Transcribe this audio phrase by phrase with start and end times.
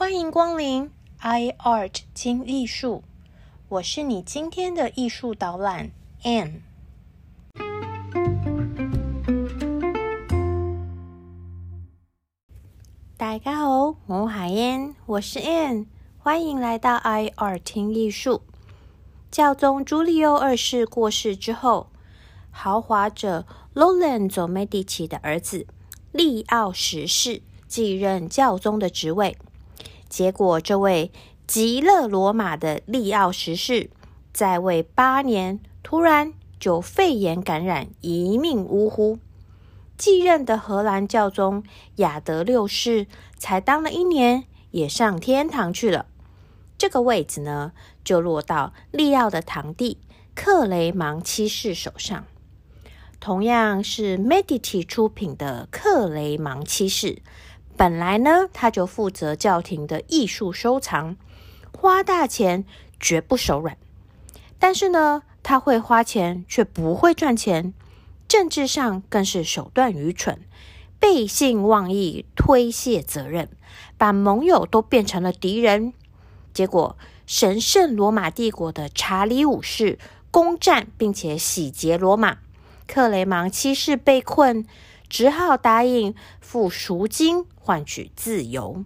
[0.00, 3.02] 欢迎光临 iArt 精艺术，
[3.68, 5.90] 我是你今天的艺术导览
[6.22, 6.60] Anne。
[13.16, 15.86] 大家好，我海燕，我是 Anne，
[16.18, 18.42] 欢迎来到 iArt 听艺术。
[19.32, 21.90] 教宗朱利欧二世过世之后，
[22.52, 23.44] 豪华者
[23.74, 25.66] Lorenzo Medici 的儿子
[26.12, 29.36] 利奥十世继任教宗的职位。
[30.08, 31.12] 结果，这位
[31.46, 33.90] 极乐罗马的利奥十世
[34.32, 39.18] 在位八年，突然就肺炎感染，一命呜呼。
[39.96, 41.64] 继任的荷兰教宗
[41.96, 46.06] 亚德六世才当了一年，也上天堂去了。
[46.76, 47.72] 这个位子呢，
[48.04, 49.98] 就落到利奥的堂弟
[50.34, 52.24] 克雷芒七世手上。
[53.18, 57.20] 同样是 Medici 出品的克雷芒七世。
[57.78, 61.16] 本来呢，他就负责教廷的艺术收藏，
[61.72, 62.64] 花大钱
[62.98, 63.78] 绝不手软。
[64.58, 67.72] 但是呢，他会花钱却不会赚钱，
[68.26, 70.40] 政治上更是手段愚蠢，
[70.98, 73.48] 背信忘义，推卸责任，
[73.96, 75.92] 把盟友都变成了敌人。
[76.52, 80.00] 结果，神圣罗马帝国的查理五世
[80.32, 82.38] 攻占并且洗劫罗马，
[82.88, 84.66] 克雷芒七世被困。
[85.08, 88.84] 只好答应付赎金换取自由。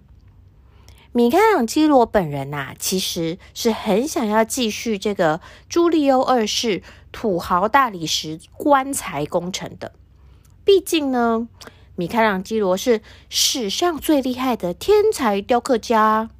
[1.12, 9.92] 米开朗基罗本人呐，其实是很想要继续这个朱利欧二世土豪大理石棺材工程的。
[10.64, 11.48] 毕竟呢，
[11.96, 16.30] 米开朗基罗是史上最厉害的天才雕刻家。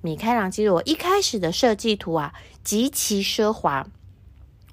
[0.00, 3.86] 米开朗基罗一开始的设计图啊，极其奢华。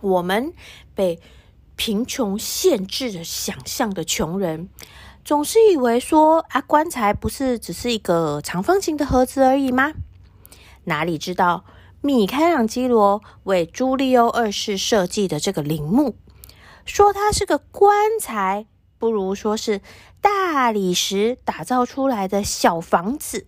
[0.01, 0.53] 我们
[0.95, 1.19] 被。
[1.75, 4.69] 贫穷限制着想象的穷人，
[5.23, 9.93] 总是以为说啊，棺材不是只是一个长方形的盒子而已吗？
[10.85, 11.65] 哪里知道
[12.01, 16.15] 米开朗基罗为朱利欧二世设计的这个陵墓，
[16.85, 18.67] 说它是个棺材，
[18.99, 19.81] 不如说是
[20.21, 23.45] 大理石打造出来的小房子。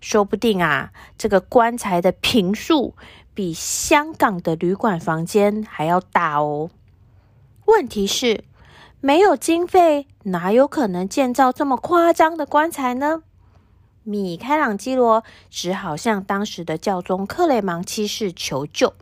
[0.00, 2.94] 说不定啊，这个棺材的平数
[3.34, 6.70] 比香港的旅馆房间还要大哦。
[7.70, 8.42] 问题是，
[9.00, 13.22] 没有经费，哪有可能建造这么夸张的棺材呢？
[14.02, 18.92] 米开朗基罗只好向当时的教宗克雷芒七世求救。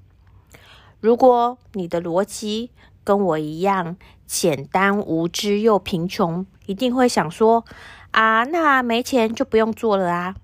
[1.00, 2.70] 如果你的逻辑
[3.04, 3.96] 跟我一样
[4.26, 7.64] 简单无知又贫穷，一定会想说：
[8.10, 10.34] 啊，那没钱就不用做了啊，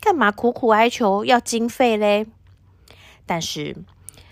[0.00, 2.26] 干嘛苦苦哀求要经费嘞？
[3.26, 3.76] 但是，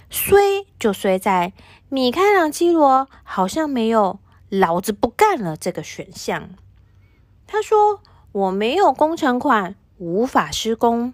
[0.09, 0.39] 衰
[0.79, 1.53] 就衰在。
[1.93, 6.51] 米开朗基罗好像没有“老子不干了”这个选项。
[7.49, 11.13] 他说：“我没有工程款，无法施工。”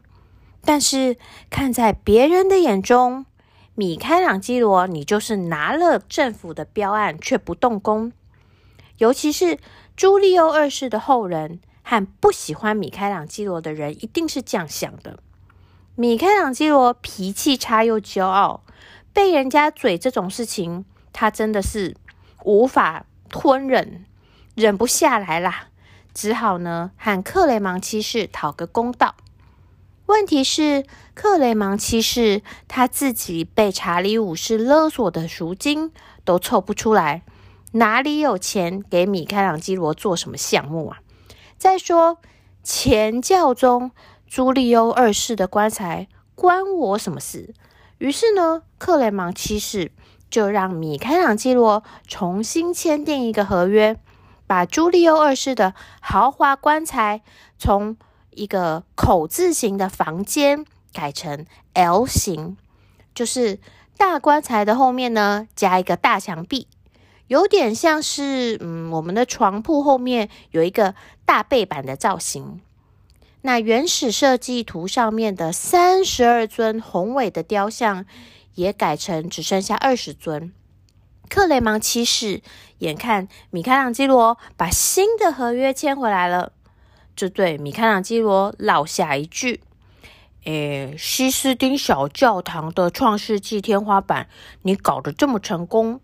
[0.62, 1.16] 但是
[1.48, 3.24] 看在别人的眼中，
[3.74, 8.12] 米开朗基罗，你就是拿了政府的标案却不动工。
[8.98, 9.58] 尤其是
[9.96, 15.20] 朱利欧二世的后人和不喜欢米开朗基罗的人，一定是这样想的：
[15.94, 18.60] 米开朗基罗脾气差又骄傲。
[19.16, 21.96] 被人家嘴这种事情，他真的是
[22.44, 24.04] 无法吞忍，
[24.54, 25.68] 忍不下来啦，
[26.12, 29.14] 只好呢喊克雷芒七世讨个公道。
[30.04, 30.84] 问题是，
[31.14, 37.22] 克雷芒七世他自己被查理五世勒索的赎金都凑不出来，
[37.72, 40.98] 哪里有钱给米开朗基罗做什么项目啊？
[41.56, 42.18] 再说，
[42.62, 43.92] 前教宗
[44.26, 47.54] 朱利欧二世的棺材关我什么事？
[47.98, 49.90] 于是呢，克雷芒七世
[50.28, 53.98] 就让米开朗基罗重新签订一个合约，
[54.46, 57.22] 把朱利欧二世的豪华棺材
[57.58, 57.96] 从
[58.30, 62.58] 一个口字形的房间改成 L 型，
[63.14, 63.58] 就是
[63.96, 66.68] 大棺材的后面呢加一个大墙壁，
[67.28, 72.60] 有点像是嗯我们的床铺后面有一个大背板的造型。
[73.46, 78.04] 那原始设计图上面的三十二尊宏伟的雕像，
[78.56, 80.52] 也改成只剩下二十尊。
[81.28, 82.42] 克雷芒七世
[82.78, 86.50] 眼看米开朗基罗把新的合约签回来了，
[87.14, 89.60] 就对米开朗基罗落下一句
[90.44, 94.28] ：“诶，西斯丁小教堂的创世纪天花板
[94.62, 96.00] 你搞得这么成功，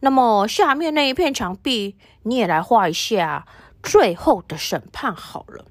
[0.00, 3.46] 那么下面那一片墙壁你也来画一下
[3.82, 5.64] 最后的审判好了。”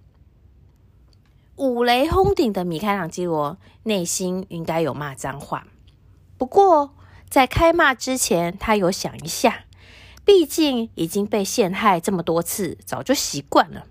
[1.57, 5.67] 五雷轰顶的米开朗基罗内心应该有骂脏话，
[6.37, 6.95] 不过
[7.29, 9.65] 在开骂之前，他有想一下，
[10.25, 13.85] 毕竟已经被陷害这么多次，早就习惯了。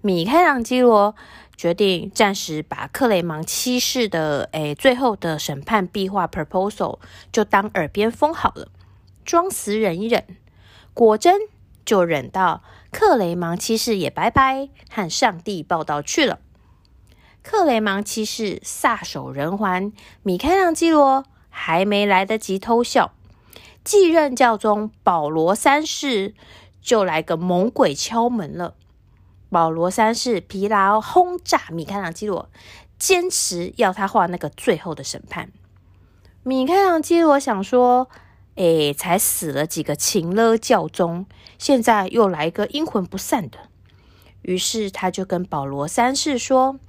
[0.00, 1.14] 米开朗基罗
[1.56, 6.98] 决定暂时把克雷芒七世的诶最后的审判壁画 proposal
[7.32, 8.68] 就当耳边风好了，
[9.24, 10.24] 装死忍一忍。
[10.94, 11.34] 果真
[11.84, 16.38] 就忍到克雷芒七世也拜拜，和上帝报道去了。
[17.44, 19.92] 克雷芒七世撒手人寰，
[20.22, 23.12] 米开朗基罗还没来得及偷笑，
[23.84, 26.34] 继任教宗保罗三世
[26.80, 28.74] 就来个猛鬼敲门了。
[29.50, 32.48] 保罗三世疲劳轰炸米开朗基罗，
[32.98, 35.52] 坚持要他画那个最后的审判。
[36.44, 38.08] 米开朗基罗想说
[38.56, 41.26] ：“哎，才死了几个情勒教宗，
[41.58, 43.58] 现在又来一个阴魂不散的。”
[44.40, 46.80] 于是他就跟保罗三世说。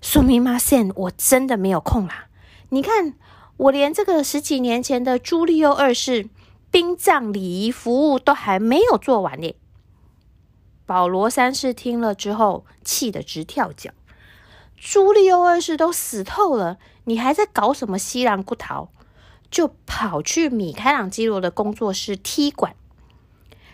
[0.00, 2.28] 苏米马森，我真的没有空啦！
[2.68, 3.14] 你看，
[3.56, 6.28] 我连这个十几年前的朱利欧二世
[6.70, 9.54] 殡葬礼仪服务都还没有做完呢。
[10.86, 13.90] 保罗三世听了之后，气得直跳脚。
[14.76, 18.90] 朱利欧二世都死透了，你还在搞什么西兰骨头？
[19.50, 22.76] 就跑去米开朗基罗的工作室踢馆。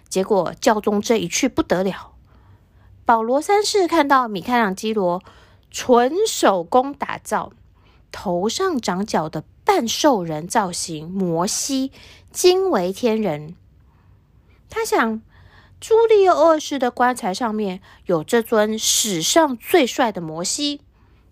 [0.08, 2.14] 结果教宗这一去不得了，
[3.04, 5.22] 保罗三世看到米开朗基罗。
[5.74, 7.50] 纯手工打造，
[8.12, 11.90] 头上长角的半兽人造型摩西，
[12.30, 13.56] 惊为天人。
[14.70, 15.20] 他想，
[15.80, 20.80] 朱利奥二世的棺材上面有这尊史上最帅的摩西，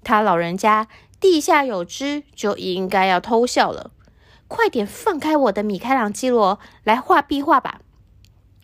[0.03, 0.89] 他老人家
[1.21, 3.93] 地下有知，就应该要偷笑了。
[4.49, 7.81] 快点放开我的米开朗基罗来画壁画吧！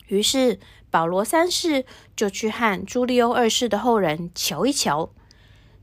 [0.07, 0.59] 于是
[0.91, 1.85] 保罗三世
[2.17, 5.11] 就去和朱利欧二世的后人瞧一瞧。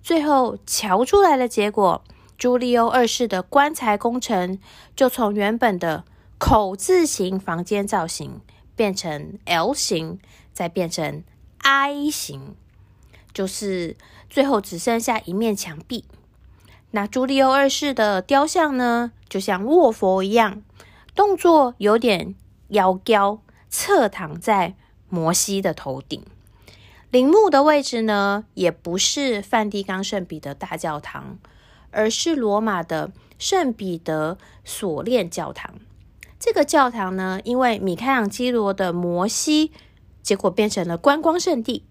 [0.06, 2.04] 最后瞧出来的结果，
[2.38, 4.60] 朱利欧二世的棺材工程
[4.94, 6.04] 就从原本的
[6.38, 8.40] 口字形房间造型
[8.76, 10.20] 变成 L 型，
[10.52, 11.24] 再变成
[11.58, 12.54] I 型，
[13.34, 13.96] 就是
[14.30, 16.04] 最后只剩下一面墙壁。
[16.92, 20.62] 那朱利欧二世的雕像呢，就像卧佛一样，
[21.16, 22.36] 动作有点
[22.68, 24.76] 妖娇，侧躺在
[25.08, 26.22] 摩西的头顶。
[27.10, 31.38] 陵墓的位置呢，也不是梵蒂冈圣彼得大教堂，
[31.92, 35.74] 而是罗马的圣彼得锁链教堂。
[36.38, 39.70] 这个教堂呢，因为米开朗基罗的摩西，
[40.22, 41.84] 结果变成了观光圣地。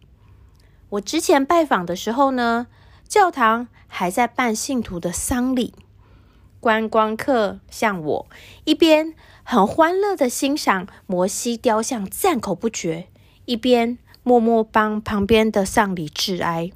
[0.89, 2.67] 我之前拜访的时候呢，
[3.07, 5.73] 教堂还在办信徒的丧礼，
[6.59, 8.27] 观光客像我，
[8.65, 13.07] 一边很欢乐的欣赏摩西雕像，赞口不绝，
[13.45, 13.97] 一边。
[14.27, 16.71] 默默帮旁边的丧礼致哀，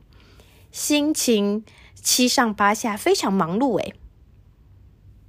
[0.72, 1.66] 心情
[1.96, 3.80] 七上八下，非常忙碌。
[3.80, 3.96] 诶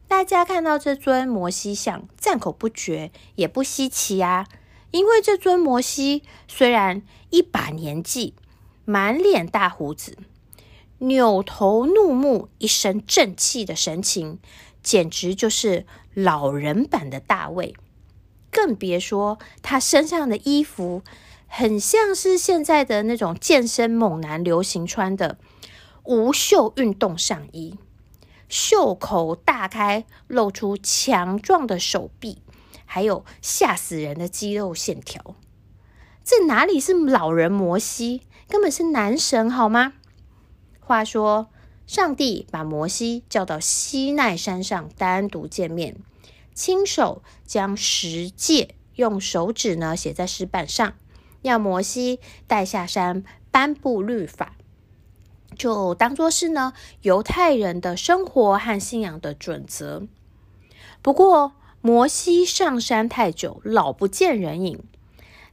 [0.06, 4.46] 大家看到这尊摩西像，赞口不绝，也不稀奇啊。
[4.90, 7.00] 因为这尊摩西虽然
[7.30, 8.34] 一把年纪，
[8.84, 10.18] 满脸大胡子，
[10.98, 14.38] 扭头怒目，一身正气的神情，
[14.82, 17.74] 简直就是老人版的大卫。
[18.50, 21.02] 更别说他身上的衣服。
[21.52, 25.36] 很像是现在的那种健身猛男流行穿的
[26.04, 27.76] 无袖运动上衣，
[28.48, 32.40] 袖口大开，露出强壮的手臂，
[32.86, 35.34] 还有吓死人的肌肉线条。
[36.24, 39.94] 这哪里是老人摩西，根本是男神好吗？
[40.78, 41.50] 话说，
[41.84, 45.96] 上帝把摩西叫到西奈山上单独见面，
[46.54, 50.94] 亲手将十诫用手指呢写在石板上。
[51.42, 54.54] 要摩西带下山颁布律法，
[55.56, 60.06] 就当做是呢犹太人的生活和信仰的准则。
[61.02, 64.84] 不过摩西上山太久，老不见人影，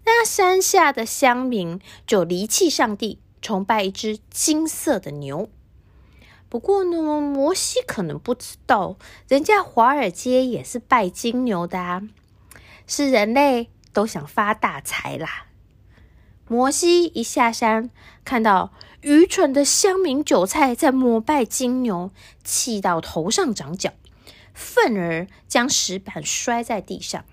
[0.05, 5.49] 那山下的乡民就离弃上帝，崇拜一只金色的牛。
[6.49, 12.01] 不过呢，摩西可能不知道，人家华尔街也是拜金牛的啊，
[12.85, 15.46] 是人类都想发大财啦。
[16.47, 17.89] 摩西一下山，
[18.23, 22.11] 看到愚蠢的乡民韭菜在膜拜金牛，
[22.43, 23.91] 气到头上长角，
[24.53, 27.25] 愤而将石板摔在地上。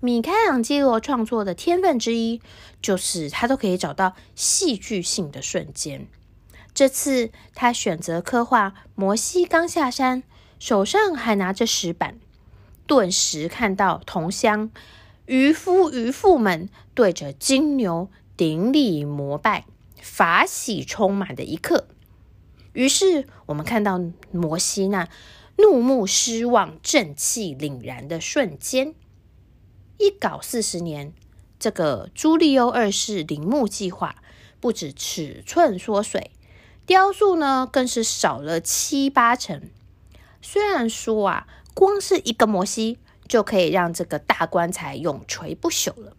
[0.00, 2.40] 米开朗基罗创作的天分之一，
[2.82, 6.06] 就是他都可以找到戏剧性的瞬间。
[6.74, 10.22] 这次他选择刻画摩西刚下山，
[10.58, 12.18] 手上还拿着石板，
[12.86, 14.70] 顿时看到同乡。
[15.26, 19.66] 渔夫渔妇们对着金牛顶礼膜拜，
[20.00, 21.88] 法喜充满的一刻。
[22.72, 24.00] 于是我们看到
[24.32, 25.08] 摩西那
[25.56, 28.94] 怒目失望、正气凛然的瞬间。
[29.98, 31.12] 一搞四十年，
[31.58, 34.16] 这个朱利欧二世陵墓计划
[34.60, 36.32] 不止尺寸缩水，
[36.84, 39.62] 雕塑呢更是少了七八成。
[40.42, 42.98] 虽然说啊，光是一个摩西
[43.28, 46.16] 就可以让这个大棺材永垂不朽了，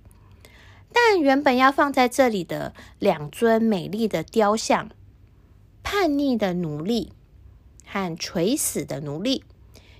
[0.98, 4.90] 但原本要放在这里的两尊美丽的雕像——
[5.84, 7.12] 叛逆的奴隶
[7.86, 9.44] 和垂死的奴隶，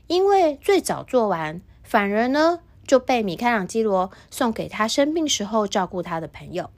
[0.08, 6.72] 因为最早做完，反而呢就被米开朗基罗送给他生病时候照顾他的朋友。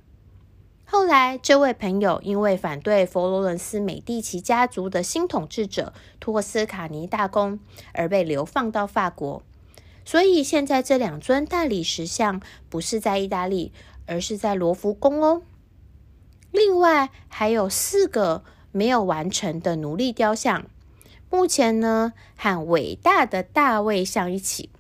[0.83, 7.59] 后来，这位朋友因为反对佛罗伦斯美第奇家族的新统治者托斯卡尼大公，
[7.93, 9.43] 而被流放到法国。
[10.03, 13.73] 所以，现在这两尊大理石像不是在意大利，
[14.07, 15.43] 而是在罗浮宫哦。
[16.51, 20.65] 另外，还有四个没有完成的奴隶雕像，
[21.29, 24.71] 目前呢和伟大的大卫像一起，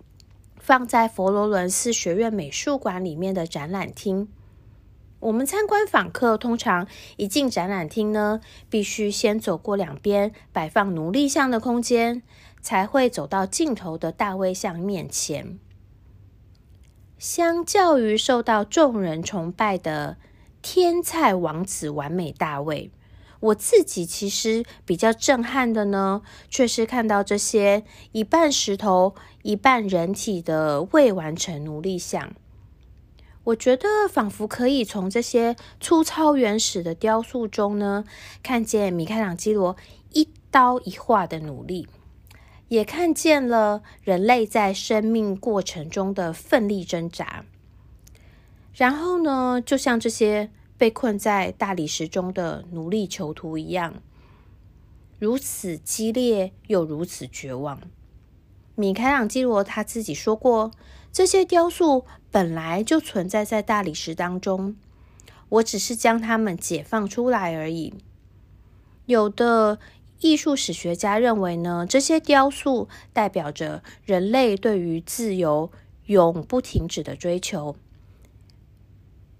[0.57, 4.27] 放在佛罗伦斯学院美术馆里面的展览厅。
[5.19, 12.21] 我们参观访客，通常一进展览厅呢，必须先走过两边摆放奴隶像的空间，
[12.61, 15.59] 才会走到尽头的大卫像面前。
[17.17, 20.17] 相较于受到众人崇拜的
[20.61, 22.91] 天才王子完美大卫，
[23.39, 32.33] 我自己其实比较震撼的呢，却是看到这些一半石头、一半人体的未完成奴隶像。
[33.45, 38.03] 我觉得仿佛可以从这些粗糙原始的雕塑中呢，
[38.43, 39.77] 看见米开朗基罗
[40.11, 41.87] 一刀一画的努力，
[42.67, 47.45] 也看见了人类在生命过程中的奋力挣扎。
[48.73, 53.95] 然后呢，就像这些被困在大理石中的奴隶囚徒一样，
[55.19, 57.81] 如此激烈又如此绝望。
[58.75, 60.71] 米开朗基罗他自己说过。
[61.09, 64.75] 这些雕塑本来就存在在大理石当中，
[65.49, 67.95] 我只是将它们解放出来而已。
[69.07, 69.79] 有的
[70.19, 75.71] 艺术史学家认为呢，这些雕塑代表着人类对于自由
[76.05, 77.75] 永不停止的追求。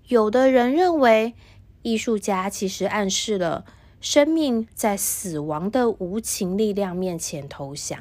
[0.07, 1.33] 有的人认为，
[1.81, 3.65] 艺术家其实暗示了
[3.99, 7.99] 生命在死亡的无情力量面前投降。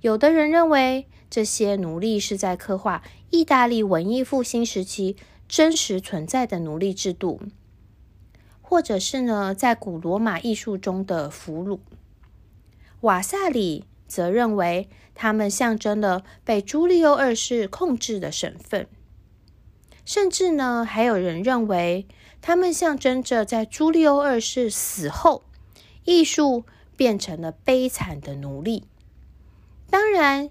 [0.00, 1.06] 有的人认为。
[1.30, 5.14] 这些奴隶是在刻画意大利文艺复兴时期
[5.46, 7.42] 真实存在的奴隶制度，
[8.68, 11.78] 或者是呢，在古罗马艺术中的俘虏。
[13.00, 18.86] 瓦萨里则认为，他们象征了被朱利欧二世控制的省份，
[20.04, 22.06] 甚至呢，还有人认为，
[22.42, 25.44] 他们象征着在朱利欧二世死后，
[26.04, 28.84] 艺术变成了悲惨的奴隶。
[29.88, 30.50] 当然。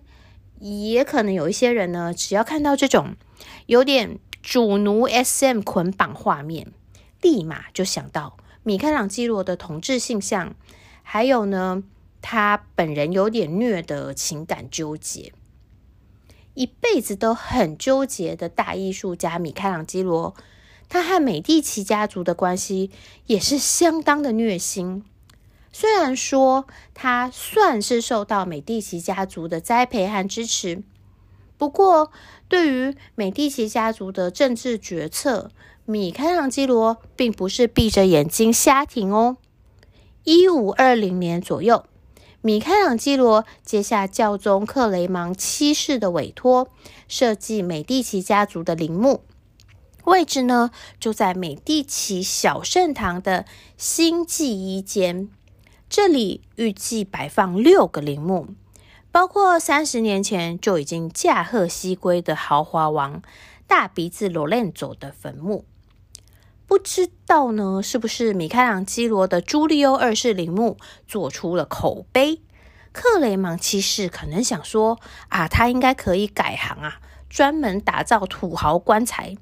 [0.60, 3.16] 也可能有一些人呢，只要看到这种
[3.68, 6.74] 有点主奴 SM 捆绑画面，
[7.22, 10.56] 立马就想到米开朗基罗的同志性向，
[11.04, 11.84] 还有呢，
[12.22, 15.34] 他本人有点虐的情感纠结，
[16.54, 20.36] 一辈子都很纠结的大艺术家米开朗基罗，
[20.90, 22.92] 他和美第奇家族的关系
[23.26, 25.04] 也是相当的虐心。
[25.72, 30.82] 虽然说他算是受到美第奇家族的栽培和支持，
[31.58, 32.12] 不过
[32.48, 35.52] 对于美第奇家族的政治决策，
[35.90, 39.38] 米开朗基罗并不是闭着眼睛瞎听哦。
[40.26, 41.86] 一五二零年左右，
[42.42, 46.68] 米开朗基罗接下教宗克雷芒七世的委托，
[47.08, 49.22] 设计美第奇家族的陵墓，
[50.04, 53.46] 位置呢就在美第奇小圣堂的
[53.78, 55.30] 新祭衣间。
[55.88, 58.48] 这里预计摆放六个陵墓，
[59.10, 63.22] 包括三十年前就已经驾鹤西归的豪华王
[63.66, 65.64] 大鼻子罗兰佐的坟墓。
[66.68, 72.42] 不知道呢，是不是米开朗基罗的朱利欧二世陵墓做出了口碑？
[72.92, 79.38] 克雷芒七世可能想说啊，他应该可以改行啊，专门打造土豪棺材，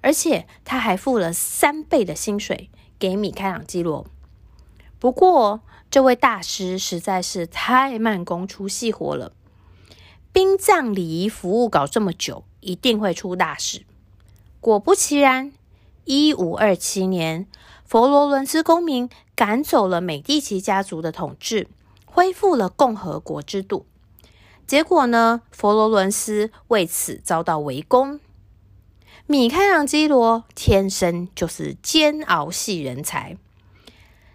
[0.00, 4.06] 而且他还付了三倍的薪水给米开朗基罗。
[4.98, 5.60] 不过，
[5.90, 9.32] 这位大师实在是太慢工出细活了。
[10.32, 13.84] 殡葬礼仪服务搞这么久，一定会出大事。
[14.60, 15.52] 果不其然，
[16.06, 17.48] 一五二七年，
[17.84, 21.66] 佛罗伦斯公民赶走了美第奇家族的统治，
[22.04, 23.86] 恢复了共和国制度。
[24.68, 28.20] 结果呢，佛罗伦斯为此遭到围攻。
[29.26, 33.36] 米开朗基罗天生就是煎熬系人才。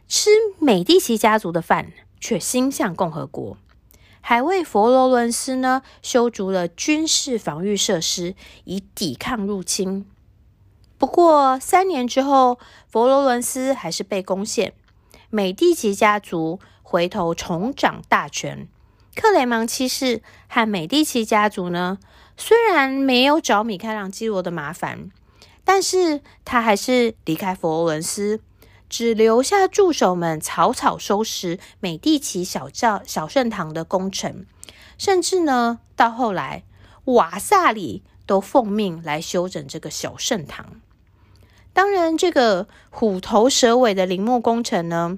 [0.09, 3.55] 吃美第奇家族的饭，却心向共和国，
[4.19, 8.35] 还为佛罗伦斯呢修筑了军事防御设施，
[8.65, 10.05] 以抵抗入侵。
[11.01, 14.71] 不过三年之后，佛罗伦斯还是被攻陷，
[15.31, 18.67] 美第奇家族回头重掌大权。
[19.15, 21.97] 克雷芒七世和美第奇家族呢，
[22.37, 25.09] 虽然没有找米开朗基罗的麻烦，
[25.65, 28.39] 但是他还是离开佛罗伦斯，
[28.87, 34.45] 只留下助手们草草收拾美第奇小教小圣堂的工程，
[34.99, 36.61] 甚至呢，到后来
[37.05, 40.80] 瓦萨里都奉命来修整这个小圣堂。
[41.73, 45.17] 当然，这个虎头蛇尾的陵墓工程呢，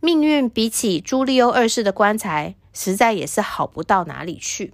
[0.00, 2.54] 命运比起朱利欧二世的棺材。
[2.80, 4.72] 实在也是好不到哪里去。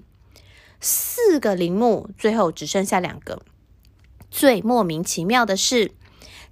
[0.78, 3.40] 四个陵墓最后只剩下两个。
[4.30, 5.92] 最莫名其妙的是，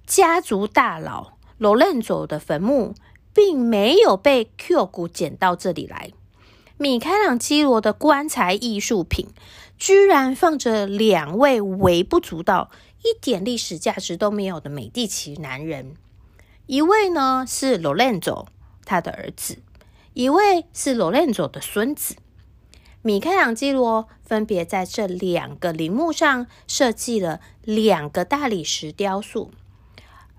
[0.07, 2.95] 家族大佬罗伦佐的坟墓
[3.35, 6.09] 并没有被 Q 谷捡到这里来。
[6.77, 9.27] 米开朗基罗的棺材艺术品
[9.77, 12.71] 居然放着两位微不足道、
[13.03, 15.95] 一点历史价值都没有的美第奇男人。
[16.65, 18.47] 一位呢是罗伦佐，
[18.85, 19.59] 他的儿子。
[20.13, 22.15] 一位是罗伦佐的孙子，
[23.01, 29.51] 米开朗基罗分别在这两个陵墓上设计了两个大理石雕塑，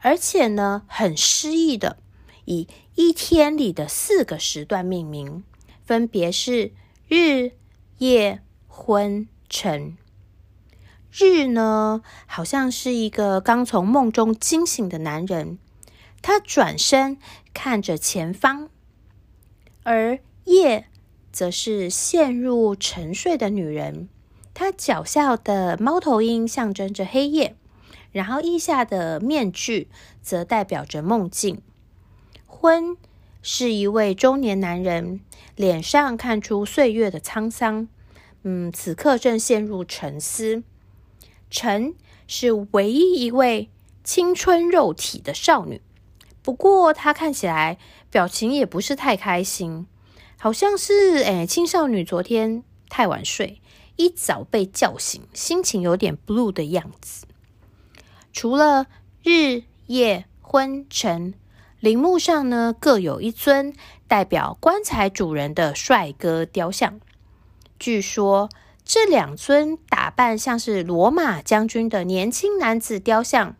[0.01, 1.99] 而且呢，很诗意的
[2.45, 5.43] 以一天里的四个时段命名，
[5.85, 6.73] 分别是
[7.09, 7.51] 日、
[7.99, 9.97] 夜、昏、晨。
[11.17, 15.59] 日呢，好像是一个刚从梦中惊醒的男人，
[16.21, 17.19] 他转身
[17.53, 18.69] 看着前方。
[19.85, 20.89] 而夜，
[21.31, 24.09] 则是陷入沉睡的女人，
[24.53, 27.55] 她脚下的猫头鹰象征着黑夜，
[28.11, 29.87] 然后腋下的面具
[30.21, 31.63] 则代表着梦境。
[32.45, 32.97] 昏
[33.41, 35.21] 是一位中年男人，
[35.55, 37.87] 脸上看出岁月的沧桑，
[38.43, 40.65] 嗯，此刻正陷入沉思。
[41.55, 41.95] 晨
[42.27, 43.71] 是唯一一位
[44.03, 45.81] 青春肉体的少女。
[46.43, 47.79] 不过，她看起来
[48.11, 49.87] 表情也不是太开心，
[50.37, 53.61] 好像是诶，青少女昨天太晚睡，
[53.95, 57.25] 一早被叫醒，心情有点 blue 的样子。
[58.33, 58.89] 除了
[59.23, 61.35] 日夜昏沉，
[61.79, 63.73] 陵墓上呢各有一尊
[64.09, 67.01] 代表棺材主人的帅哥雕像。
[67.79, 68.49] 据说
[68.85, 73.57] 这两尊打扮像是罗马将军的年轻男子雕像。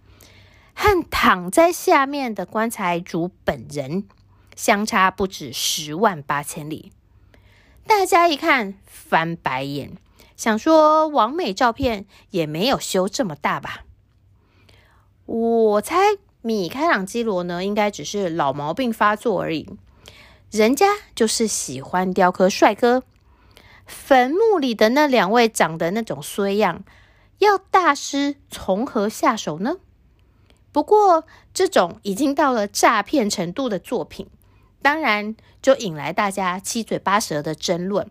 [0.77, 4.09] 和躺在下面的棺材主本人
[4.57, 6.91] 相差不止十万八千里，
[7.87, 9.93] 大家一看翻白眼，
[10.37, 13.85] 想说完美照片也没有修这么大吧？
[15.27, 15.97] 我猜
[16.43, 19.79] 米开朗基罗呢，应该只是老毛病发作而已，
[20.51, 23.05] 人家就是喜欢雕刻帅哥。
[23.87, 26.85] 坟墓里的那两位长得那种衰样，
[27.39, 29.77] 要大师从何下手呢？
[30.73, 34.29] 不过，这种已经到了诈骗程度的作品，
[34.83, 38.11] 当然就引来大家七嘴八舌的争论。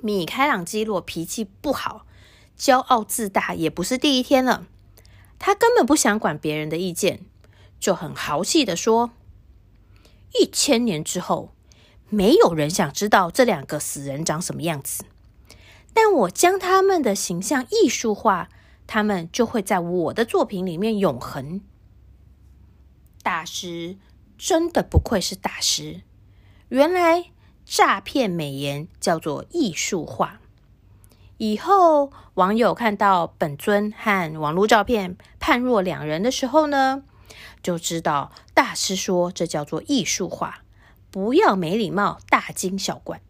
[0.00, 2.04] 米开朗基罗脾气不好，
[2.58, 4.66] 骄傲自大，也不是第一天了。
[5.38, 7.20] 他根本不想管别人的意见，
[7.80, 9.12] 就很豪气的说
[10.38, 11.54] ：“一千年之后，
[12.12, 15.04] 没有人想知道这两个死人长什么样子，
[15.92, 18.48] 但我将他们的形象艺术化。”
[18.84, 21.62] 他们就会在我的作品里面永恒。
[23.22, 23.96] 大师
[24.36, 26.02] 真的不愧是大师，
[26.68, 27.30] 原来
[27.64, 30.40] 诈骗美颜叫做艺术化。
[31.38, 37.04] 以后网友看到本尊和网络照片判若两人的时候呢，
[37.62, 40.61] 就知道大师说这叫做艺术化，
[41.12, 43.20] 不要没礼貌，大惊小怪。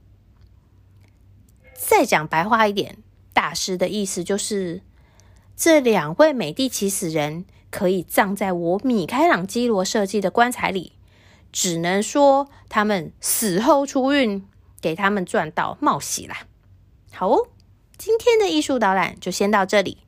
[1.75, 2.97] 再讲白话一点，
[3.35, 4.81] 大师的意思就是。
[5.55, 10.93] 这两位美第奇死人可以葬在我米开朗基罗设计的棺材里，
[11.53, 14.45] 只能说他们死后出运，
[14.81, 16.47] 给他们赚到冒喜啦。
[17.13, 17.49] 好哦，
[17.97, 19.99] 今天的艺术导览就先到这里，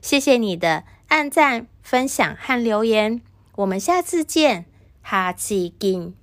[0.00, 3.20] 谢谢你的按赞、分享和留言，
[3.56, 4.64] 我们下次见，
[5.02, 6.14] 哈奇金。